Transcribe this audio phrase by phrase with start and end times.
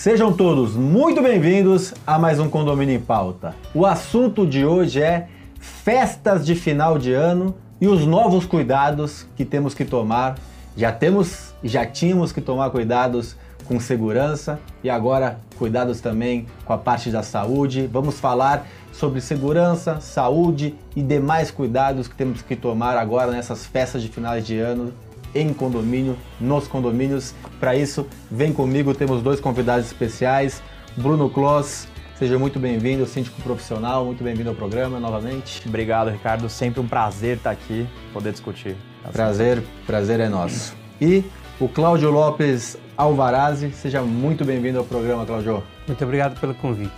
[0.00, 3.54] Sejam todos muito bem-vindos a mais um Condomínio em Pauta.
[3.74, 5.28] O assunto de hoje é
[5.60, 10.38] festas de final de ano e os novos cuidados que temos que tomar.
[10.74, 13.36] Já temos, já tínhamos que tomar cuidados
[13.66, 17.86] com segurança e agora cuidados também com a parte da saúde.
[17.86, 24.00] Vamos falar sobre segurança, saúde e demais cuidados que temos que tomar agora nessas festas
[24.00, 24.94] de finais de ano
[25.34, 27.34] em condomínio, nos condomínios.
[27.58, 30.62] Para isso, vem comigo, temos dois convidados especiais.
[30.96, 31.88] Bruno Kloss,
[32.18, 35.62] seja muito bem-vindo, síndico profissional, muito bem-vindo ao programa novamente.
[35.66, 36.48] Obrigado, Ricardo.
[36.48, 38.76] Sempre um prazer estar aqui, poder discutir.
[39.12, 40.74] Prazer, prazer é nosso.
[41.00, 41.24] E
[41.58, 45.62] o Cláudio Lopes Alvarazzi, seja muito bem-vindo ao programa, Cláudio.
[45.86, 46.92] Muito obrigado pelo convite.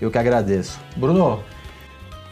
[0.00, 0.78] Eu que agradeço.
[0.96, 1.42] Bruno,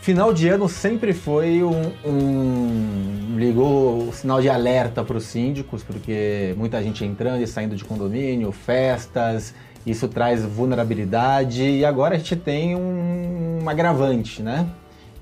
[0.08, 5.82] Final de ano sempre foi um, um ligou o sinal de alerta para os síndicos,
[5.82, 12.18] porque muita gente entrando e saindo de condomínio, festas, isso traz vulnerabilidade e agora a
[12.18, 14.66] gente tem um, um agravante, né?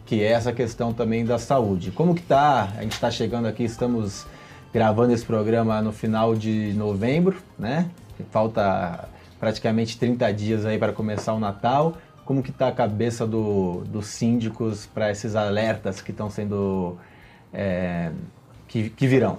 [0.04, 1.90] Que é essa questão também da saúde.
[1.90, 2.68] Como que tá?
[2.78, 4.24] A gente está chegando aqui, estamos
[4.72, 7.90] gravando esse programa no final de novembro, né?
[8.30, 9.08] Falta
[9.40, 11.96] praticamente 30 dias aí para começar o Natal
[12.26, 16.98] como que está a cabeça do, dos síndicos para esses alertas que estão sendo
[17.54, 18.10] é,
[18.66, 19.38] que, que virão?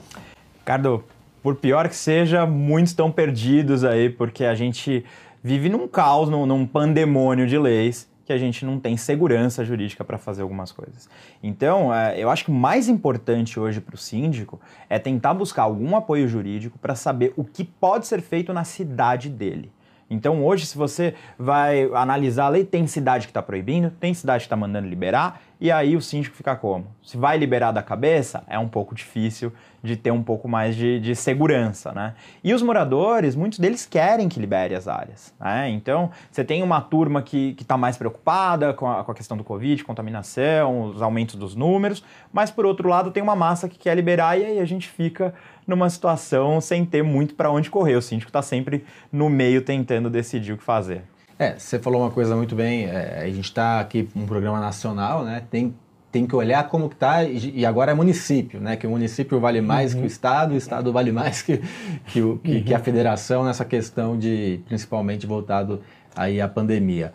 [0.60, 1.04] Ricardo,
[1.44, 5.06] por pior que seja, muitos estão perdidos aí porque a gente
[5.44, 10.04] vive num caos, num, num pandemônio de leis que a gente não tem segurança jurídica
[10.04, 11.10] para fazer algumas coisas.
[11.44, 15.64] Então, é, eu acho que o mais importante hoje para o síndico é tentar buscar
[15.64, 19.72] algum apoio jurídico para saber o que pode ser feito na cidade dele.
[20.10, 24.44] Então hoje, se você vai analisar a lei, tem cidade que está proibindo, tem cidade
[24.44, 26.86] que está mandando liberar, e aí o síndico fica como?
[27.02, 31.00] Se vai liberar da cabeça, é um pouco difícil de ter um pouco mais de,
[31.00, 32.14] de segurança, né?
[32.44, 35.70] E os moradores, muitos deles querem que libere as áreas, né?
[35.70, 39.44] Então, você tem uma turma que está mais preocupada com a, com a questão do
[39.44, 43.96] Covid, contaminação, os aumentos dos números, mas por outro lado tem uma massa que quer
[43.96, 45.34] liberar e aí a gente fica
[45.66, 47.96] numa situação sem ter muito para onde correr.
[47.96, 51.04] O síndico está sempre no meio tentando decidir o que fazer.
[51.39, 52.86] É, você falou uma coisa muito bem.
[52.86, 55.43] É, a gente está aqui um programa nacional, né?
[55.52, 55.73] Tem,
[56.11, 58.75] tem que olhar como que está e agora é município, né?
[58.75, 60.02] Que o município vale mais uhum.
[60.02, 61.61] que o estado, o estado vale mais que,
[62.08, 62.64] que, o, que, uhum.
[62.64, 65.81] que, a federação nessa questão de, principalmente voltado
[66.15, 67.14] aí à pandemia.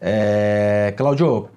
[0.00, 1.48] É, Claudio,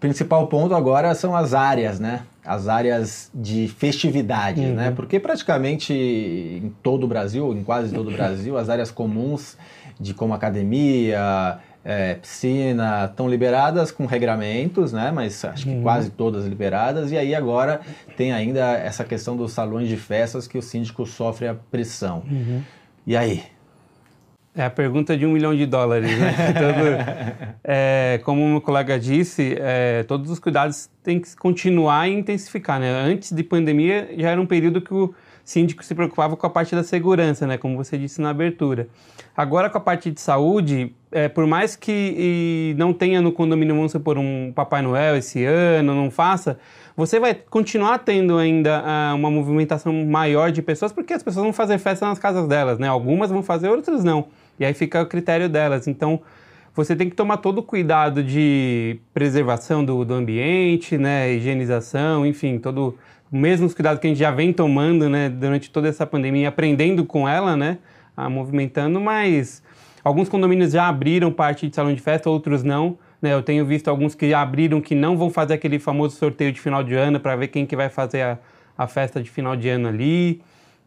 [0.00, 2.22] principal ponto agora são as áreas, né?
[2.44, 4.68] As áreas de festividade, né?
[4.68, 4.74] uhum.
[4.74, 4.90] né?
[4.90, 9.58] Porque praticamente em todo o Brasil, em quase todo o Brasil, as áreas comuns
[10.00, 15.10] de como academia, é, piscina, estão liberadas com regramentos, né?
[15.10, 15.82] Mas acho que uhum.
[15.82, 17.12] quase todas liberadas.
[17.12, 17.82] E aí agora
[18.16, 22.22] tem ainda essa questão dos salões de festas que o síndico sofre a pressão.
[22.30, 22.62] Uhum.
[23.06, 23.44] E aí?
[24.54, 26.34] É a pergunta de um milhão de dólares, né?
[26.52, 32.14] Todo, é, como o meu colega disse, é, todos os cuidados têm que continuar e
[32.14, 32.90] intensificar, né?
[32.90, 36.74] Antes de pandemia já era um período que o síndico se preocupava com a parte
[36.74, 37.58] da segurança, né?
[37.58, 38.88] Como você disse na abertura.
[39.36, 43.92] Agora, com a parte de saúde, é, por mais que não tenha no condomínio, vamos
[43.92, 46.58] supor, um Papai Noel esse ano, não faça,
[46.96, 51.52] você vai continuar tendo ainda uh, uma movimentação maior de pessoas, porque as pessoas vão
[51.52, 52.88] fazer festa nas casas delas, né?
[52.88, 54.26] Algumas vão fazer, outras não.
[54.60, 55.88] E aí fica o critério delas.
[55.88, 56.20] Então,
[56.74, 61.32] você tem que tomar todo o cuidado de preservação do, do ambiente, né?
[61.32, 62.96] Higienização, enfim, todo
[63.30, 67.04] mesmo os cuidados que a gente já vem tomando, né, durante toda essa pandemia, aprendendo
[67.04, 67.78] com ela, né,
[68.16, 69.62] a movimentando, mas
[70.02, 72.98] alguns condomínios já abriram parte de salão de festa, outros não.
[73.22, 76.52] Né, eu tenho visto alguns que já abriram que não vão fazer aquele famoso sorteio
[76.52, 78.38] de final de ano para ver quem que vai fazer a,
[78.76, 80.40] a festa de final de ano ali.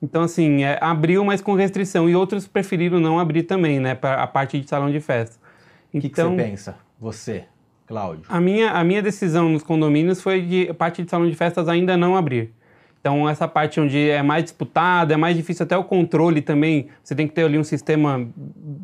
[0.04, 2.10] Então, assim, é, abriu, mas com restrição.
[2.10, 5.38] E outros preferiram não abrir também, né, para a parte de salão de festa.
[5.38, 7.46] O então, que, que você então pensa, você?
[7.88, 8.26] Cláudio?
[8.28, 11.96] A minha, a minha decisão nos condomínios foi de parte de salão de festas ainda
[11.96, 12.54] não abrir.
[13.00, 16.88] Então, essa parte onde é mais disputada, é mais difícil até o controle também.
[17.02, 18.28] Você tem que ter ali um sistema,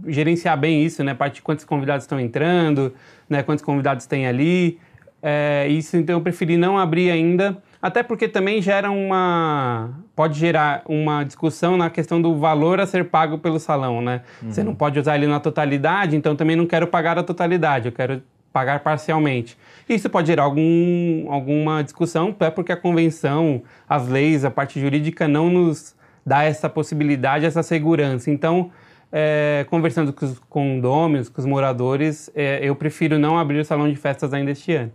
[0.08, 1.12] gerenciar bem isso, né?
[1.12, 2.94] A parte de quantos convidados estão entrando,
[3.30, 3.44] né?
[3.44, 4.80] quantos convidados tem ali.
[5.22, 9.90] É, isso, então, eu preferi não abrir ainda, até porque também gera uma.
[10.16, 14.22] pode gerar uma discussão na questão do valor a ser pago pelo salão, né?
[14.42, 14.52] Uhum.
[14.52, 17.92] Você não pode usar ele na totalidade, então também não quero pagar a totalidade, eu
[17.92, 18.22] quero
[18.52, 19.58] pagar parcialmente.
[19.88, 25.28] Isso pode gerar algum, alguma discussão, é porque a convenção, as leis, a parte jurídica
[25.28, 25.96] não nos
[26.26, 28.30] dá essa possibilidade, essa segurança.
[28.30, 28.72] Então,
[29.12, 33.90] é, conversando com os condôminos, com os moradores, é, eu prefiro não abrir o salão
[33.90, 34.92] de festas ainda este ano.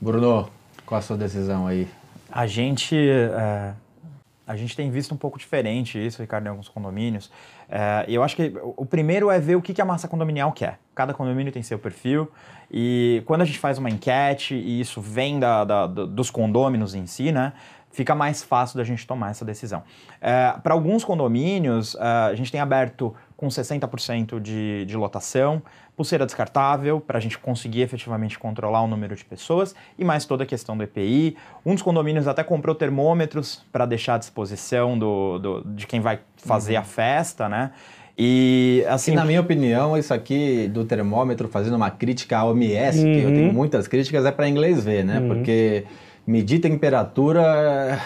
[0.00, 0.48] Bruno,
[0.86, 1.88] qual a sua decisão aí?
[2.30, 3.74] A gente é,
[4.46, 7.30] A gente tem visto um pouco diferente isso, Ricardo, em alguns condomínios.
[7.68, 10.78] É, eu acho que o primeiro é ver o que a massa condominial quer.
[10.94, 12.30] Cada condomínio tem seu perfil
[12.70, 17.06] e quando a gente faz uma enquete e isso vem da, da, dos condôminos em
[17.06, 17.52] si, né?
[17.90, 19.82] Fica mais fácil da gente tomar essa decisão.
[20.20, 25.62] É, Para alguns condomínios, é, a gente tem aberto com 60% de, de lotação,
[25.96, 30.42] pulseira descartável, para a gente conseguir efetivamente controlar o número de pessoas, e mais toda
[30.42, 31.36] a questão do EPI.
[31.64, 36.18] Um dos condomínios até comprou termômetros para deixar à disposição do, do, de quem vai
[36.36, 36.80] fazer uhum.
[36.80, 37.70] a festa, né?
[38.18, 42.98] E, assim, e na minha opinião, isso aqui do termômetro, fazendo uma crítica à OMS,
[42.98, 43.04] uhum.
[43.04, 43.52] que eu tenho uhum.
[43.52, 45.20] muitas críticas, é para inglês ver, né?
[45.20, 45.28] Uhum.
[45.28, 45.84] Porque
[46.26, 48.00] medir temperatura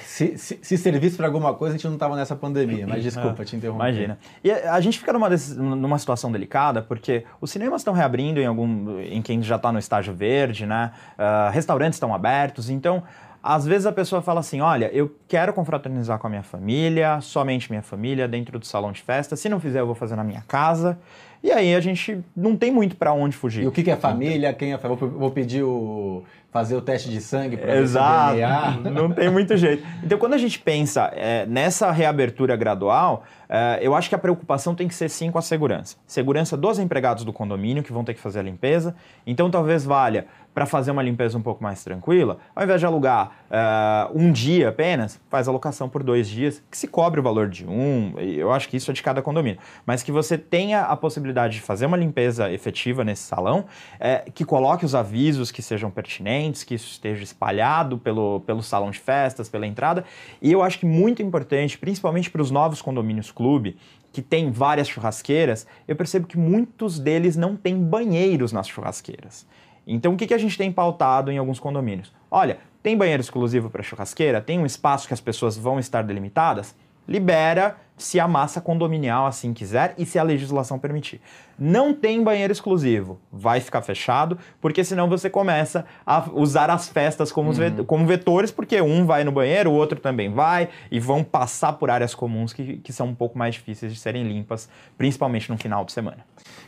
[0.00, 2.86] se, se, se servisse para alguma coisa, a gente não estava nessa pandemia.
[2.86, 3.84] Mas desculpa, é, te interromper.
[3.84, 4.18] Imagina.
[4.42, 8.98] E a gente fica numa, numa situação delicada, porque os cinemas estão reabrindo em algum
[9.00, 10.92] em quem já está no estágio verde, né?
[11.16, 13.04] Uh, restaurantes estão abertos, então
[13.42, 17.70] às vezes a pessoa fala assim: olha, eu quero confraternizar com a minha família, somente
[17.70, 19.36] minha família, dentro do salão de festa.
[19.36, 20.98] Se não fizer, eu vou fazer na minha casa.
[21.42, 23.62] E aí a gente não tem muito para onde fugir.
[23.62, 24.52] E o que, que é família?
[24.52, 28.34] Quem é Vou, vou pedir o fazer o teste de sangue para Exato.
[28.34, 29.86] ver Não tem muito jeito.
[30.02, 34.74] Então, quando a gente pensa é, nessa reabertura gradual, é, eu acho que a preocupação
[34.74, 35.96] tem que ser sim com a segurança.
[36.06, 38.94] Segurança dos empregados do condomínio que vão ter que fazer a limpeza.
[39.26, 40.26] Então, talvez valha
[40.58, 44.70] para fazer uma limpeza um pouco mais tranquila, ao invés de alugar uh, um dia
[44.70, 48.50] apenas, faz a locação por dois dias, que se cobre o valor de um, eu
[48.50, 51.86] acho que isso é de cada condomínio, mas que você tenha a possibilidade de fazer
[51.86, 53.66] uma limpeza efetiva nesse salão,
[54.00, 58.90] é, que coloque os avisos que sejam pertinentes, que isso esteja espalhado pelo, pelo salão
[58.90, 60.04] de festas, pela entrada,
[60.42, 63.76] e eu acho que muito importante, principalmente para os novos condomínios clube,
[64.12, 69.46] que tem várias churrasqueiras, eu percebo que muitos deles não têm banheiros nas churrasqueiras.
[69.86, 72.12] Então, o que, que a gente tem pautado em alguns condomínios?
[72.28, 74.40] Olha, tem banheiro exclusivo para churrasqueira?
[74.40, 76.74] Tem um espaço que as pessoas vão estar delimitadas?
[77.06, 81.20] Libera se a massa condominial assim quiser e se a legislação permitir.
[81.58, 87.32] Não tem banheiro exclusivo, vai ficar fechado, porque senão você começa a usar as festas
[87.32, 87.84] como, uhum.
[87.84, 91.90] como vetores, porque um vai no banheiro, o outro também vai, e vão passar por
[91.90, 95.84] áreas comuns que, que são um pouco mais difíceis de serem limpas, principalmente no final
[95.84, 96.18] de semana.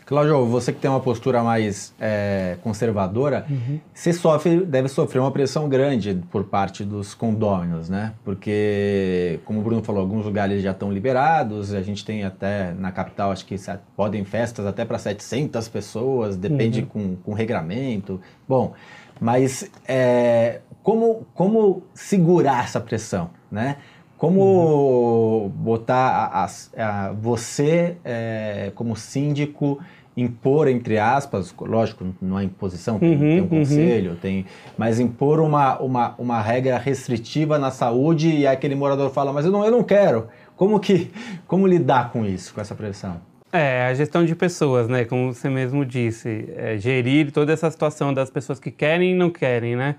[0.05, 3.79] Cláudio, você que tem uma postura mais é, conservadora, uhum.
[3.95, 8.13] você sofre, deve sofrer uma pressão grande por parte dos condôminos, né?
[8.25, 12.73] Porque, como o Bruno falou, alguns lugares já estão liberados liberados, a gente tem até
[12.73, 13.57] na capital, acho que
[13.95, 16.87] podem festas até para 700 pessoas, depende uhum.
[16.87, 18.21] com, com regramento.
[18.49, 18.73] Bom,
[19.21, 23.77] mas é, como, como segurar essa pressão, né?
[24.17, 25.49] Como uhum.
[25.49, 29.79] botar a, a, a você é, como síndico
[30.17, 33.49] impor, entre aspas, lógico, não é imposição, tem, uhum, tem um uhum.
[33.49, 34.17] conselho, uhum.
[34.17, 34.47] tem,
[34.77, 39.53] mas impor uma, uma, uma regra restritiva na saúde e aquele morador fala, mas eu
[39.53, 40.29] não, eu não quero.
[40.57, 41.11] Como que
[41.47, 43.21] como lidar com isso, com essa pressão?
[43.53, 45.05] É, a gestão de pessoas, né?
[45.05, 49.29] Como você mesmo disse, é, gerir toda essa situação das pessoas que querem e não
[49.31, 49.97] querem, né?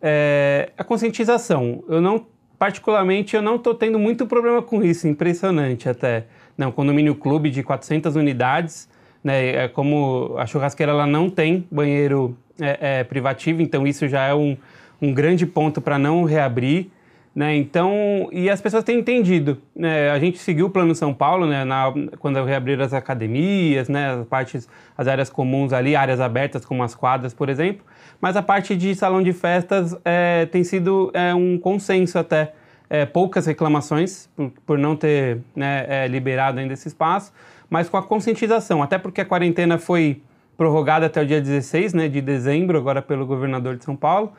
[0.00, 2.24] É, a conscientização, eu não,
[2.58, 6.26] particularmente, eu não estou tendo muito problema com isso, impressionante até.
[6.56, 8.88] Não, condomínio clube de 400 unidades,
[9.22, 9.64] né?
[9.64, 14.34] É como a churrasqueira ela não tem banheiro é, é, privativo, então isso já é
[14.34, 14.56] um,
[15.00, 16.90] um grande ponto para não reabrir.
[17.34, 17.54] Né?
[17.54, 19.58] Então, e as pessoas têm entendido.
[19.76, 20.10] Né?
[20.10, 21.64] A gente seguiu o Plano São Paulo, né?
[21.64, 24.10] Na, quando reabriram as academias, né?
[24.10, 27.86] as partes, as áreas comuns ali, áreas abertas como as quadras, por exemplo.
[28.20, 32.54] Mas a parte de salão de festas é, tem sido é, um consenso até.
[32.90, 37.32] É, poucas reclamações por, por não ter né, é, liberado ainda esse espaço,
[37.68, 40.22] mas com a conscientização, até porque a quarentena foi
[40.56, 44.32] prorrogada até o dia 16 né, de dezembro, agora pelo governador de São Paulo.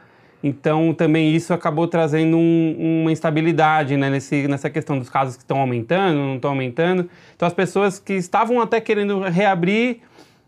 [0.44, 5.44] Então, também isso acabou trazendo um, uma instabilidade né, nesse, nessa questão dos casos que
[5.44, 7.10] estão aumentando, não estão aumentando.
[7.36, 10.00] Então, as pessoas que estavam até querendo reabrir,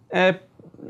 [0.10, 0.36] é,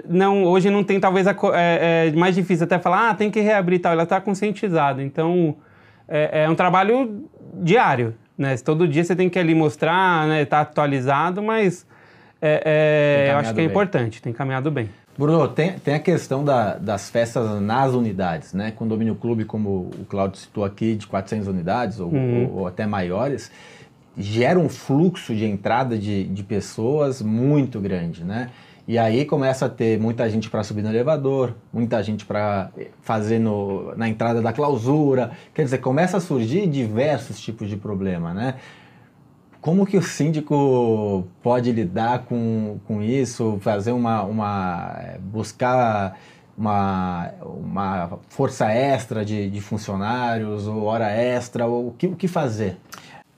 [0.08, 3.39] não, hoje não tem, talvez, a, é, é, mais difícil até falar, ah, tem que
[3.39, 3.91] reabrir tal.
[3.91, 5.01] Ela está conscientizada.
[5.01, 5.56] Então,
[6.12, 8.13] é, é, um trabalho diário.
[8.38, 8.58] Né?
[8.58, 11.86] Todo dia você tem que ali mostrar, né, tá atualizado, mas
[12.41, 13.72] é, é eu acho que é bem.
[13.72, 14.89] importante, tem caminhado bem.
[15.18, 18.72] Bruno, tem, tem a questão da, das festas nas unidades, né?
[18.72, 22.46] Condomínio clube, como o Claudio citou aqui, de 400 unidades ou, uhum.
[22.46, 23.51] ou, ou, até maiores,
[24.18, 28.50] gera um fluxo de entrada de, de pessoas muito grande, né?
[28.88, 32.71] E aí começa a ter muita gente para subir no elevador, muita gente para
[33.01, 35.31] fazer no, na entrada da clausura.
[35.53, 38.55] Quer dizer, começa a surgir diversos tipos de problema, né?
[39.61, 46.17] Como que o síndico pode lidar com, com isso, fazer uma, uma buscar
[46.57, 52.27] uma, uma força extra de, de funcionários, ou hora extra, ou o que, o que
[52.27, 52.77] fazer?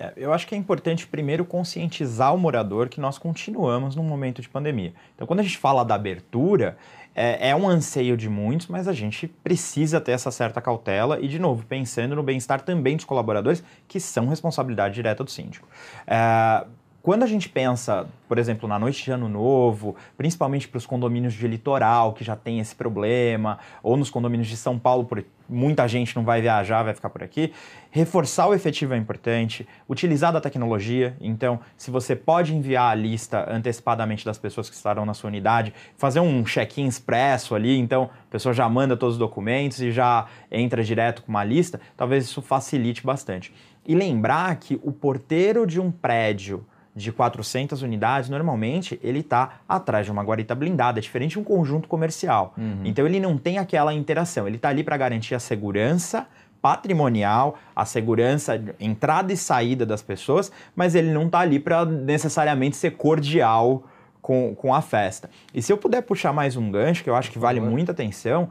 [0.04, 4.42] É, eu acho que é importante primeiro conscientizar o morador que nós continuamos num momento
[4.42, 4.94] de pandemia.
[5.16, 6.78] Então, quando a gente fala da abertura,
[7.16, 11.28] é, é, um anseio de muitos, mas a gente precisa ter essa certa cautela e,
[11.30, 15.68] de novo, pensando no bem-estar também dos colaboradores, que são responsabilidade direta do síndico.
[16.06, 16.66] É,
[17.04, 21.34] quando a gente pensa, por exemplo, na noite de ano novo, principalmente para os condomínios
[21.34, 25.86] de litoral que já tem esse problema, ou nos condomínios de São Paulo, por muita
[25.86, 27.52] gente não vai viajar, vai ficar por aqui,
[27.92, 31.18] reforçar o efetivo é importante, utilizar da tecnologia.
[31.20, 35.74] Então, se você pode enviar a lista antecipadamente das pessoas que estarão na sua unidade,
[35.98, 40.26] fazer um check-in expresso ali, então a pessoa já manda todos os documentos e já
[40.50, 43.54] entra direto com uma lista, talvez isso facilite bastante.
[43.86, 50.06] E lembrar que o porteiro de um prédio de 400 unidades, normalmente ele está atrás
[50.06, 52.54] de uma guarita blindada, é diferente de um conjunto comercial.
[52.58, 52.82] Uhum.
[52.86, 56.28] Então ele não tem aquela interação, ele está ali para garantir a segurança
[56.62, 62.78] patrimonial, a segurança, entrada e saída das pessoas, mas ele não está ali para necessariamente
[62.78, 63.84] ser cordial
[64.22, 65.30] com, com a festa.
[65.54, 68.50] E se eu puder puxar mais um gancho, que eu acho que vale muita atenção,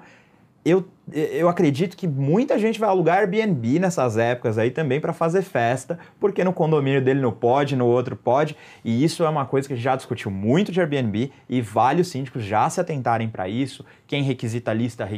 [0.62, 5.42] eu, eu acredito que muita gente vai alugar Airbnb nessas épocas aí também para fazer
[5.42, 9.68] festa, porque no condomínio dele não pode, no outro pode, e isso é uma coisa
[9.68, 13.28] que a gente já discutiu muito de Airbnb e vale os síndicos já se atentarem
[13.28, 13.84] para isso.
[14.06, 15.08] Quem requisita a lista,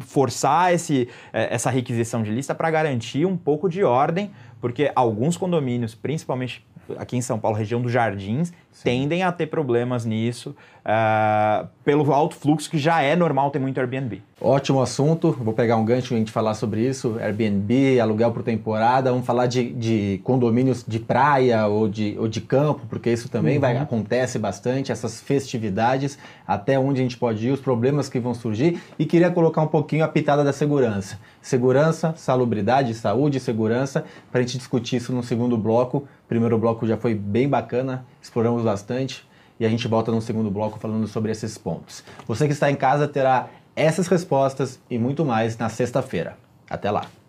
[0.00, 5.36] forçar esse, é, essa requisição de lista para garantir um pouco de ordem, porque alguns
[5.36, 6.66] condomínios, principalmente
[6.98, 8.84] aqui em São Paulo, região dos Jardins, Sim.
[8.84, 13.78] tendem a ter problemas nisso uh, pelo alto fluxo que já é normal ter muito
[13.78, 14.22] Airbnb.
[14.40, 18.42] Ótimo assunto, vou pegar um gancho e a gente falar sobre isso, Airbnb, aluguel por
[18.42, 23.28] temporada, vamos falar de, de condomínios de praia ou de, ou de campo, porque isso
[23.28, 23.60] também uhum.
[23.60, 28.32] vai, acontece bastante, essas festividades, até onde a gente pode ir, os problemas que vão
[28.32, 31.18] surgir e queria colocar um pouquinho a pitada da segurança.
[31.42, 35.98] Segurança, salubridade, saúde e segurança, para a gente discutir isso no segundo bloco.
[35.98, 39.26] O primeiro bloco já foi bem bacana, exploramos bastante
[39.58, 42.02] e a gente volta no segundo bloco falando sobre esses pontos.
[42.26, 46.36] Você que está em casa terá essas respostas e muito mais na sexta-feira.
[46.68, 47.19] Até lá!